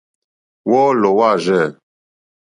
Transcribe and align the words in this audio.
Wɔ́ɔ́lɔ̀ 0.69 1.11
wâ 1.17 1.29
rzɛ̂. 1.43 1.63